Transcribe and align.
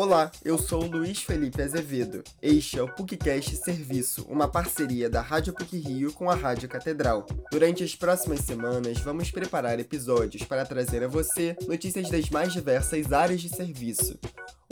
Olá, 0.00 0.32
eu 0.42 0.56
sou 0.56 0.86
Luiz 0.86 1.22
Felipe 1.22 1.60
Azevedo. 1.60 2.24
Este 2.40 2.78
é 2.78 2.82
o 2.82 2.88
PUCcast 2.88 3.54
Serviço, 3.56 4.24
uma 4.30 4.48
parceria 4.50 5.10
da 5.10 5.20
Rádio 5.20 5.52
PUC 5.52 5.76
Rio 5.76 6.10
com 6.14 6.30
a 6.30 6.34
Rádio 6.34 6.70
Catedral. 6.70 7.26
Durante 7.52 7.84
as 7.84 7.94
próximas 7.94 8.40
semanas, 8.40 8.98
vamos 9.00 9.30
preparar 9.30 9.78
episódios 9.78 10.42
para 10.42 10.64
trazer 10.64 11.04
a 11.04 11.06
você 11.06 11.54
notícias 11.68 12.08
das 12.08 12.30
mais 12.30 12.50
diversas 12.50 13.12
áreas 13.12 13.42
de 13.42 13.50
serviço. 13.50 14.18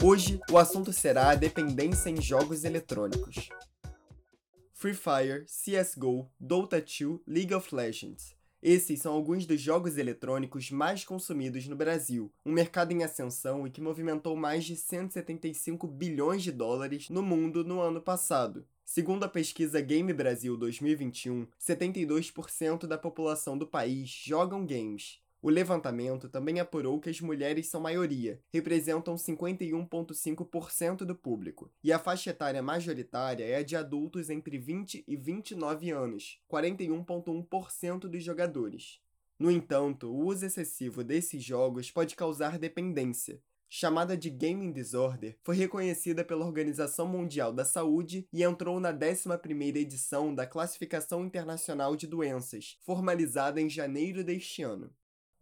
Hoje, 0.01 0.39
o 0.49 0.57
assunto 0.57 0.91
será 0.91 1.29
a 1.29 1.35
dependência 1.35 2.09
em 2.09 2.19
jogos 2.19 2.63
eletrônicos. 2.63 3.49
Free 4.73 4.95
Fire, 4.95 5.45
CSGO, 5.45 6.27
Dota 6.39 6.81
2, 6.81 7.19
League 7.27 7.53
of 7.53 7.75
Legends. 7.75 8.38
Esses 8.61 8.99
são 8.99 9.13
alguns 9.13 9.45
dos 9.45 9.61
jogos 9.61 9.97
eletrônicos 9.97 10.69
mais 10.69 11.05
consumidos 11.05 11.65
no 11.67 11.77
Brasil, 11.77 12.29
um 12.45 12.51
mercado 12.51 12.91
em 12.91 13.03
ascensão 13.03 13.65
e 13.65 13.71
que 13.71 13.79
movimentou 13.79 14.35
mais 14.35 14.65
de 14.65 14.75
175 14.75 15.87
bilhões 15.87 16.43
de 16.43 16.51
dólares 16.51 17.09
no 17.09 17.21
mundo 17.21 17.63
no 17.63 17.79
ano 17.79 18.01
passado. 18.01 18.67
Segundo 18.83 19.23
a 19.23 19.29
pesquisa 19.29 19.79
Game 19.79 20.11
Brasil 20.11 20.57
2021, 20.57 21.47
72% 21.57 22.85
da 22.85 22.97
população 22.97 23.57
do 23.57 23.65
país 23.65 24.09
jogam 24.09 24.65
games. 24.65 25.21
O 25.41 25.49
levantamento 25.49 26.27
também 26.27 26.59
apurou 26.59 26.99
que 26.99 27.09
as 27.09 27.21
mulheres 27.21 27.67
são 27.67 27.79
maioria, 27.79 28.41
representam 28.51 29.15
51,5% 29.15 31.05
do 31.05 31.15
público, 31.15 31.71
e 31.81 31.93
a 31.93 31.99
faixa 31.99 32.31
etária 32.31 32.61
majoritária 32.61 33.45
é 33.45 33.55
a 33.55 33.63
de 33.63 33.77
adultos 33.77 34.29
entre 34.29 34.57
20 34.57 35.05
e 35.07 35.15
29 35.15 35.91
anos, 35.91 36.41
41,1% 36.51 37.99
dos 38.09 38.21
jogadores. 38.21 38.99
No 39.39 39.49
entanto, 39.49 40.11
o 40.11 40.25
uso 40.25 40.45
excessivo 40.45 41.05
desses 41.05 41.41
jogos 41.41 41.89
pode 41.89 42.17
causar 42.17 42.59
dependência, 42.59 43.41
chamada 43.69 44.17
de 44.17 44.31
Gaming 44.31 44.71
Disorder, 44.71 45.37
foi 45.43 45.55
reconhecida 45.55 46.25
pela 46.25 46.45
Organização 46.45 47.07
Mundial 47.07 47.53
da 47.53 47.63
Saúde 47.63 48.27
e 48.33 48.43
entrou 48.43 48.79
na 48.79 48.91
11ª 48.91 49.77
edição 49.77 50.33
da 50.33 50.47
Classificação 50.47 51.23
Internacional 51.23 51.95
de 51.95 52.07
Doenças, 52.07 52.77
formalizada 52.81 53.61
em 53.61 53.69
janeiro 53.69 54.23
deste 54.23 54.63
ano. 54.63 54.91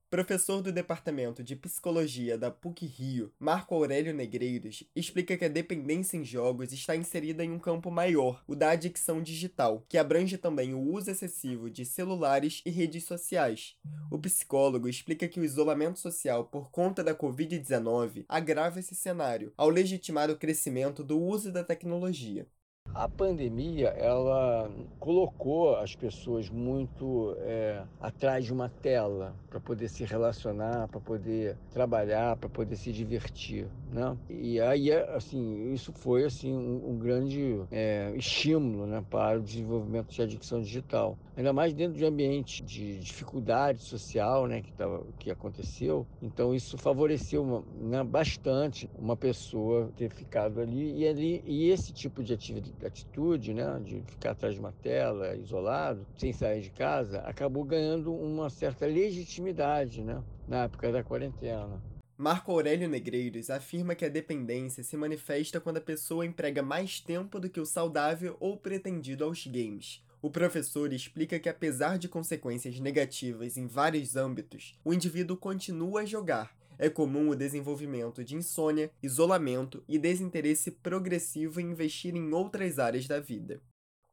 Professor 0.09 0.61
do 0.61 0.71
Departamento 0.71 1.43
de 1.43 1.53
Psicologia 1.53 2.37
da 2.37 2.49
PUC-Rio, 2.49 3.33
Marco 3.37 3.75
Aurélio 3.75 4.13
Negreiros, 4.13 4.81
explica 4.95 5.35
que 5.35 5.43
a 5.43 5.49
dependência 5.49 6.15
em 6.15 6.23
jogos 6.23 6.71
está 6.71 6.95
inserida 6.95 7.43
em 7.43 7.51
um 7.51 7.59
campo 7.59 7.91
maior, 7.91 8.41
o 8.47 8.55
da 8.55 8.69
adicção 8.69 9.21
digital, 9.21 9.85
que 9.89 9.97
abrange 9.97 10.37
também 10.37 10.73
o 10.73 10.79
uso 10.79 11.11
excessivo 11.11 11.69
de 11.69 11.85
celulares 11.85 12.61
e 12.65 12.69
redes 12.69 13.03
sociais. 13.03 13.75
O 14.09 14.17
psicólogo 14.17 14.87
explica 14.87 15.27
que 15.27 15.41
o 15.41 15.43
isolamento 15.43 15.99
social 15.99 16.45
por 16.45 16.71
conta 16.71 17.03
da 17.03 17.13
Covid-19 17.13 18.23
agrava 18.29 18.79
esse 18.79 18.95
cenário, 18.95 19.51
ao 19.57 19.67
legitimar 19.67 20.31
o 20.31 20.37
crescimento 20.37 21.03
do 21.03 21.21
uso 21.21 21.51
da 21.51 21.65
tecnologia. 21.65 22.47
A 22.93 23.07
pandemia 23.07 23.89
ela 23.89 24.71
colocou 24.99 25.75
as 25.75 25.95
pessoas 25.95 26.49
muito 26.49 27.35
é, 27.39 27.83
atrás 27.99 28.45
de 28.45 28.51
uma 28.53 28.69
tela 28.69 29.35
para 29.49 29.59
poder 29.59 29.87
se 29.87 30.03
relacionar, 30.03 30.87
para 30.87 30.99
poder 30.99 31.57
trabalhar, 31.71 32.35
para 32.37 32.49
poder 32.49 32.75
se 32.75 32.91
divertir, 32.91 33.67
né? 33.91 34.17
E 34.29 34.59
aí 34.59 34.91
assim 34.91 35.71
isso 35.71 35.93
foi 35.93 36.25
assim 36.25 36.53
um, 36.53 36.91
um 36.91 36.97
grande 36.97 37.61
é, 37.71 38.11
estímulo, 38.15 38.85
né, 38.87 39.03
para 39.09 39.39
o 39.39 39.43
desenvolvimento 39.43 40.11
de 40.11 40.21
adicção 40.21 40.61
digital, 40.61 41.17
ainda 41.35 41.53
mais 41.53 41.73
dentro 41.73 41.97
de 41.97 42.03
um 42.03 42.07
ambiente 42.07 42.63
de 42.63 42.99
dificuldade 42.99 43.81
social, 43.83 44.47
né, 44.47 44.61
que 44.61 44.73
tava, 44.73 45.05
que 45.19 45.29
aconteceu. 45.29 46.07
Então 46.21 46.53
isso 46.53 46.77
favoreceu 46.77 47.43
uma, 47.43 47.63
né, 47.75 48.03
bastante 48.03 48.89
uma 48.97 49.15
pessoa 49.15 49.91
ter 49.95 50.09
ficado 50.09 50.59
ali 50.59 50.97
e 50.99 51.07
ali 51.07 51.43
e 51.45 51.69
esse 51.69 51.93
tipo 51.93 52.23
de 52.23 52.33
atividade 52.33 52.73
atitude, 52.85 53.53
né, 53.53 53.81
de 53.83 54.01
ficar 54.01 54.31
atrás 54.31 54.53
de 54.53 54.59
uma 54.59 54.71
tela, 54.71 55.35
isolado, 55.35 56.05
sem 56.17 56.31
sair 56.31 56.61
de 56.61 56.69
casa, 56.69 57.19
acabou 57.21 57.63
ganhando 57.63 58.13
uma 58.13 58.49
certa 58.49 58.85
legitimidade, 58.85 60.03
né, 60.03 60.21
na 60.47 60.63
época 60.63 60.91
da 60.91 61.03
quarentena. 61.03 61.81
Marco 62.17 62.51
Aurélio 62.51 62.89
Negreiros 62.89 63.49
afirma 63.49 63.93
que 63.93 64.03
a 64.03 64.09
dependência 64.09 64.83
se 64.83 64.97
manifesta 64.97 65.61
quando 65.61 65.77
a 65.77 65.81
pessoa 65.81 66.25
emprega 66.25 66.63
mais 66.63 66.99
tempo 66.99 67.39
do 67.39 67.49
que 67.49 67.59
o 67.59 67.65
saudável 67.65 68.35
ou 68.39 68.57
pretendido 68.57 69.23
aos 69.23 69.45
games. 69.45 70.03
O 70.19 70.31
professor 70.31 70.91
explica 70.91 71.37
que, 71.37 71.47
apesar 71.47 71.99
de 71.99 72.09
consequências 72.09 72.79
negativas 72.79 73.55
em 73.55 73.67
vários 73.67 74.15
âmbitos, 74.15 74.75
o 74.83 74.91
indivíduo 74.91 75.37
continua 75.37 76.01
a 76.01 76.05
jogar, 76.05 76.56
é 76.79 76.89
comum 76.89 77.29
o 77.29 77.35
desenvolvimento 77.35 78.23
de 78.23 78.35
insônia, 78.35 78.91
isolamento 79.01 79.83
e 79.87 79.97
desinteresse 79.97 80.71
progressivo 80.71 81.59
em 81.59 81.71
investir 81.71 82.15
em 82.15 82.33
outras 82.33 82.79
áreas 82.79 83.07
da 83.07 83.19
vida. 83.19 83.61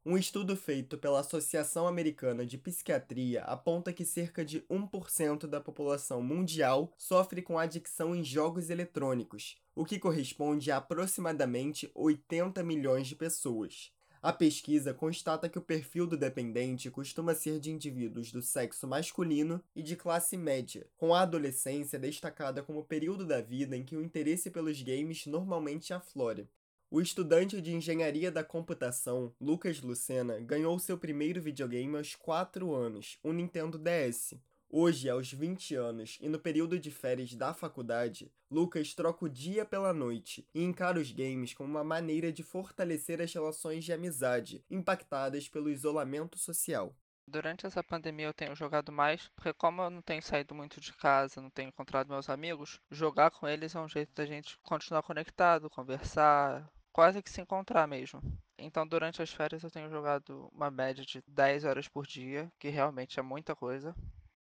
Um 0.07 0.19
estudo 0.19 0.55
feito 0.55 0.99
pela 0.99 1.21
Associação 1.21 1.87
Americana 1.87 2.45
de 2.45 2.59
Psiquiatria 2.59 3.41
aponta 3.41 3.91
que 3.91 4.05
cerca 4.05 4.45
de 4.45 4.61
1% 4.69 5.47
da 5.47 5.59
população 5.59 6.21
mundial 6.21 6.93
sofre 6.95 7.41
com 7.41 7.57
adicção 7.57 8.15
em 8.15 8.23
jogos 8.23 8.69
eletrônicos, 8.69 9.55
o 9.73 9.83
que 9.83 9.97
corresponde 9.97 10.69
a 10.69 10.77
aproximadamente 10.77 11.89
80 11.95 12.63
milhões 12.63 13.07
de 13.07 13.15
pessoas. 13.15 13.94
A 14.25 14.33
pesquisa 14.33 14.91
constata 14.91 15.47
que 15.47 15.59
o 15.59 15.61
perfil 15.61 16.07
do 16.07 16.17
dependente 16.17 16.89
costuma 16.89 17.35
ser 17.35 17.59
de 17.59 17.69
indivíduos 17.69 18.31
do 18.31 18.41
sexo 18.41 18.87
masculino 18.87 19.63
e 19.75 19.83
de 19.83 19.95
classe 19.95 20.35
média, 20.35 20.87
com 20.97 21.13
a 21.13 21.21
adolescência 21.21 21.99
destacada 21.99 22.63
como 22.63 22.79
o 22.79 22.83
período 22.83 23.23
da 23.23 23.39
vida 23.39 23.77
em 23.77 23.83
que 23.83 23.95
o 23.95 24.01
interesse 24.01 24.49
pelos 24.49 24.81
games 24.81 25.27
normalmente 25.27 25.93
aflora. 25.93 26.49
O 26.89 26.99
estudante 26.99 27.61
de 27.61 27.75
engenharia 27.75 28.31
da 28.31 28.43
computação, 28.43 29.31
Lucas 29.39 29.79
Lucena, 29.79 30.39
ganhou 30.39 30.79
seu 30.79 30.97
primeiro 30.97 31.39
videogame 31.39 31.95
aos 31.95 32.15
4 32.15 32.73
anos, 32.73 33.19
o 33.21 33.31
Nintendo 33.31 33.77
DS, 33.77 34.33
Hoje, 34.77 35.09
aos 35.09 35.31
20 35.31 35.73
anos 35.75 36.17
e 36.19 36.27
no 36.27 36.37
período 36.37 36.77
de 36.77 36.91
férias 36.91 37.33
da 37.33 37.53
faculdade, 37.53 38.29
Lucas 38.51 38.93
troca 38.93 39.23
o 39.23 39.29
dia 39.29 39.63
pela 39.63 39.93
noite 39.93 40.45
e 40.53 40.61
encara 40.61 40.99
os 40.99 41.13
games 41.13 41.53
como 41.53 41.69
uma 41.69 41.81
maneira 41.81 42.29
de 42.29 42.43
fortalecer 42.43 43.21
as 43.21 43.33
relações 43.33 43.85
de 43.85 43.93
amizade 43.93 44.65
impactadas 44.69 45.47
pelo 45.47 45.69
isolamento 45.69 46.37
social. 46.37 46.93
Durante 47.25 47.65
essa 47.65 47.81
pandemia 47.81 48.25
eu 48.25 48.33
tenho 48.33 48.53
jogado 48.53 48.91
mais, 48.91 49.29
porque 49.29 49.53
como 49.53 49.81
eu 49.81 49.89
não 49.89 50.01
tenho 50.01 50.21
saído 50.21 50.53
muito 50.53 50.81
de 50.81 50.91
casa, 50.91 51.41
não 51.41 51.49
tenho 51.49 51.69
encontrado 51.69 52.09
meus 52.09 52.29
amigos, 52.29 52.81
jogar 52.91 53.31
com 53.31 53.47
eles 53.47 53.73
é 53.73 53.79
um 53.79 53.87
jeito 53.87 54.13
da 54.13 54.25
gente 54.25 54.59
continuar 54.61 55.03
conectado, 55.03 55.69
conversar, 55.69 56.69
quase 56.91 57.23
que 57.23 57.29
se 57.29 57.39
encontrar 57.39 57.87
mesmo. 57.87 58.21
Então, 58.57 58.85
durante 58.85 59.21
as 59.21 59.31
férias 59.31 59.63
eu 59.63 59.71
tenho 59.71 59.89
jogado 59.89 60.49
uma 60.51 60.69
média 60.69 61.05
de 61.05 61.23
10 61.25 61.63
horas 61.63 61.87
por 61.87 62.05
dia, 62.05 62.51
que 62.59 62.67
realmente 62.67 63.17
é 63.17 63.23
muita 63.23 63.55
coisa 63.55 63.95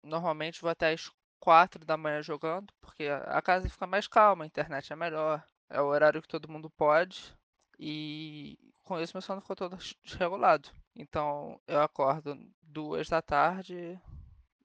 normalmente 0.04 0.60
vou 0.60 0.70
até 0.70 0.92
as 0.92 1.10
4 1.40 1.84
da 1.84 1.96
manhã 1.96 2.22
jogando, 2.22 2.72
porque 2.80 3.04
a 3.06 3.42
casa 3.42 3.68
fica 3.68 3.86
mais 3.86 4.06
calma, 4.06 4.44
a 4.44 4.46
internet 4.46 4.92
é 4.92 4.96
melhor, 4.96 5.44
é 5.68 5.80
o 5.80 5.86
horário 5.86 6.22
que 6.22 6.28
todo 6.28 6.50
mundo 6.50 6.70
pode. 6.70 7.34
E 7.78 8.58
com 8.82 9.00
isso 9.00 9.14
meu 9.14 9.22
sono 9.22 9.40
ficou 9.40 9.56
todo 9.56 9.76
desregulado. 10.04 10.70
Então 10.94 11.60
eu 11.66 11.80
acordo 11.80 12.38
duas 12.62 13.08
da 13.08 13.20
tarde 13.20 14.00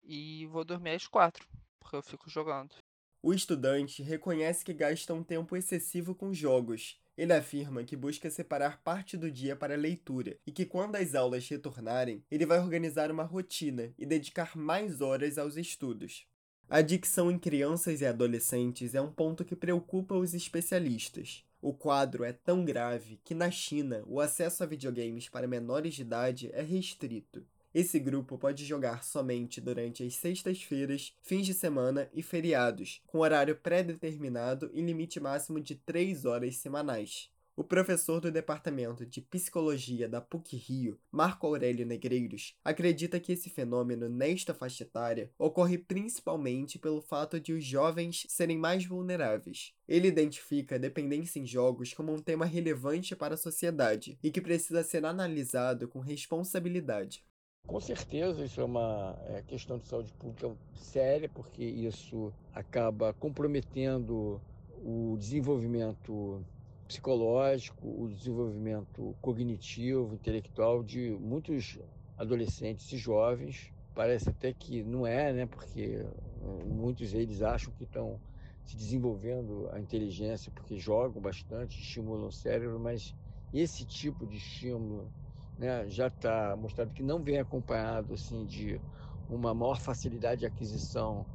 e 0.03 0.45
vou 0.47 0.63
dormir 0.63 0.91
às 0.91 1.07
quatro, 1.07 1.47
porque 1.79 1.95
eu 1.95 2.01
fico 2.01 2.29
jogando. 2.29 2.75
O 3.21 3.33
estudante 3.33 4.01
reconhece 4.01 4.63
que 4.63 4.73
gasta 4.73 5.13
um 5.13 5.23
tempo 5.23 5.57
excessivo 5.57 6.15
com 6.15 6.33
jogos 6.33 6.97
ele 7.19 7.33
afirma 7.33 7.83
que 7.83 7.97
busca 7.97 8.31
separar 8.31 8.81
parte 8.81 9.17
do 9.17 9.29
dia 9.29 9.53
para 9.53 9.75
leitura 9.75 10.37
e 10.47 10.53
que 10.53 10.65
quando 10.65 10.95
as 10.95 11.13
aulas 11.13 11.45
retornarem, 11.49 12.23
ele 12.31 12.45
vai 12.45 12.59
organizar 12.59 13.11
uma 13.11 13.23
rotina 13.23 13.93
e 13.97 14.05
dedicar 14.05 14.55
mais 14.55 15.01
horas 15.01 15.37
aos 15.37 15.57
estudos. 15.57 16.25
A 16.69 16.77
adicção 16.77 17.29
em 17.29 17.37
crianças 17.37 17.99
e 17.99 18.05
adolescentes 18.05 18.95
é 18.95 19.01
um 19.01 19.11
ponto 19.11 19.43
que 19.43 19.53
preocupa 19.53 20.15
os 20.15 20.33
especialistas. 20.33 21.43
O 21.61 21.73
quadro 21.73 22.23
é 22.23 22.31
tão 22.31 22.63
grave 22.63 23.19
que 23.25 23.35
na 23.35 23.51
China 23.51 24.01
o 24.07 24.21
acesso 24.21 24.63
a 24.63 24.65
videogames 24.65 25.27
para 25.27 25.45
menores 25.45 25.95
de 25.95 26.03
idade 26.03 26.49
é 26.53 26.61
restrito. 26.61 27.45
Esse 27.73 27.99
grupo 27.99 28.37
pode 28.37 28.65
jogar 28.65 29.03
somente 29.03 29.61
durante 29.61 30.03
as 30.03 30.15
sextas-feiras, 30.15 31.15
fins 31.21 31.45
de 31.45 31.53
semana 31.53 32.09
e 32.13 32.23
feriados, 32.23 33.01
com 33.05 33.19
horário 33.19 33.55
pré-determinado 33.55 34.71
e 34.73 34.81
limite 34.81 35.19
máximo 35.19 35.61
de 35.61 35.75
3 35.75 36.25
horas 36.25 36.57
semanais. 36.57 37.29
O 37.59 37.63
professor 37.63 38.21
do 38.21 38.31
Departamento 38.31 39.05
de 39.05 39.21
Psicologia 39.21 40.07
da 40.07 40.21
PUC-Rio, 40.21 40.97
Marco 41.11 41.45
Aurélio 41.45 41.85
Negreiros, 41.85 42.55
acredita 42.63 43.19
que 43.19 43.33
esse 43.33 43.49
fenômeno 43.49 44.07
nesta 44.07 44.53
faixa 44.53 44.83
etária 44.83 45.29
ocorre 45.37 45.77
principalmente 45.77 46.79
pelo 46.79 47.01
fato 47.01 47.37
de 47.37 47.51
os 47.51 47.65
jovens 47.65 48.25
serem 48.29 48.57
mais 48.57 48.85
vulneráveis. 48.85 49.73
Ele 49.85 50.07
identifica 50.07 50.75
a 50.75 50.79
dependência 50.79 51.37
em 51.37 51.45
jogos 51.45 51.93
como 51.93 52.13
um 52.13 52.21
tema 52.21 52.45
relevante 52.45 53.13
para 53.13 53.33
a 53.33 53.37
sociedade 53.37 54.17
e 54.23 54.31
que 54.31 54.39
precisa 54.39 54.81
ser 54.81 55.03
analisado 55.05 55.85
com 55.89 55.99
responsabilidade. 55.99 57.25
Com 57.69 57.79
certeza, 57.79 58.43
isso 58.43 58.59
é 58.59 58.63
uma 58.63 59.15
é, 59.27 59.43
questão 59.43 59.77
de 59.77 59.85
saúde 59.85 60.11
pública 60.13 60.51
séria, 60.73 61.29
porque 61.29 61.63
isso 61.63 62.33
acaba 62.51 63.13
comprometendo 63.13 64.41
o 64.83 65.15
desenvolvimento 65.19 66.43
psicológico, 66.87 67.87
o 67.87 68.09
desenvolvimento 68.09 69.15
cognitivo, 69.21 70.15
intelectual 70.15 70.83
de 70.83 71.11
muitos 71.21 71.77
adolescentes 72.17 72.91
e 72.91 72.97
jovens. 72.97 73.71
Parece 73.93 74.29
até 74.29 74.51
que 74.51 74.81
não 74.81 75.05
é, 75.05 75.31
né? 75.31 75.45
Porque 75.45 76.01
eh, 76.01 76.65
muitos 76.65 77.11
deles 77.11 77.43
acham 77.43 77.71
que 77.77 77.83
estão 77.83 78.19
se 78.65 78.75
desenvolvendo 78.75 79.69
a 79.71 79.79
inteligência 79.79 80.51
porque 80.51 80.75
jogam 80.75 81.21
bastante, 81.21 81.79
estimulam 81.79 82.29
o 82.29 82.31
cérebro, 82.31 82.79
mas 82.79 83.13
esse 83.53 83.85
tipo 83.85 84.25
de 84.25 84.37
estímulo 84.37 85.13
né, 85.59 85.87
já 85.89 86.07
está 86.07 86.55
mostrado 86.55 86.91
que 86.93 87.03
não 87.03 87.21
vem 87.21 87.37
acompanhado 87.37 88.13
assim 88.13 88.45
de 88.45 88.81
uma 89.29 89.53
maior 89.53 89.79
facilidade 89.79 90.39
de 90.39 90.45
aquisição 90.47 91.25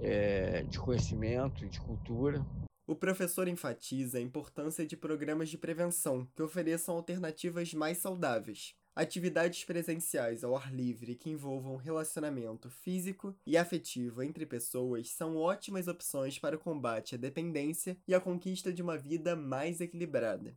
é, 0.00 0.62
de 0.62 0.78
conhecimento 0.78 1.64
e 1.64 1.68
de 1.68 1.80
cultura. 1.80 2.44
O 2.86 2.94
professor 2.94 3.48
enfatiza 3.48 4.18
a 4.18 4.20
importância 4.20 4.86
de 4.86 4.96
programas 4.96 5.48
de 5.48 5.58
prevenção 5.58 6.26
que 6.34 6.42
ofereçam 6.42 6.94
alternativas 6.94 7.74
mais 7.74 7.98
saudáveis, 7.98 8.74
Atividades 8.96 9.64
presenciais 9.64 10.44
ao 10.44 10.56
ar 10.56 10.72
livre 10.72 11.16
que 11.16 11.28
envolvam 11.28 11.74
relacionamento 11.74 12.70
físico 12.70 13.34
e 13.44 13.56
afetivo 13.56 14.22
entre 14.22 14.46
pessoas 14.46 15.10
são 15.10 15.36
ótimas 15.36 15.88
opções 15.88 16.38
para 16.38 16.54
o 16.54 16.60
combate 16.60 17.16
à 17.16 17.18
dependência 17.18 17.96
e 18.06 18.14
a 18.14 18.20
conquista 18.20 18.72
de 18.72 18.82
uma 18.82 18.96
vida 18.96 19.34
mais 19.34 19.80
equilibrada. 19.80 20.54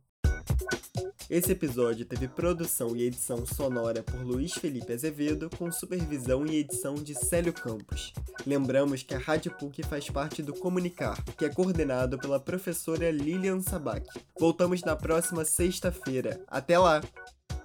Esse 1.30 1.52
episódio 1.52 2.06
teve 2.06 2.26
produção 2.26 2.96
e 2.96 3.02
edição 3.02 3.44
sonora 3.44 4.02
por 4.02 4.22
Luiz 4.22 4.52
Felipe 4.54 4.92
Azevedo, 4.92 5.50
com 5.58 5.70
supervisão 5.70 6.46
e 6.46 6.56
edição 6.56 6.94
de 6.94 7.14
Célio 7.14 7.52
Campos. 7.52 8.12
Lembramos 8.46 9.02
que 9.02 9.14
a 9.14 9.18
Rádio 9.18 9.50
PUC 9.52 9.82
faz 9.82 10.08
parte 10.08 10.42
do 10.42 10.54
Comunicar, 10.54 11.22
que 11.36 11.44
é 11.44 11.48
coordenado 11.48 12.18
pela 12.18 12.40
professora 12.40 13.10
Lilian 13.10 13.60
Sabac. 13.60 14.06
Voltamos 14.38 14.82
na 14.82 14.96
próxima 14.96 15.44
sexta-feira. 15.44 16.40
Até 16.48 16.78
lá! 16.78 17.02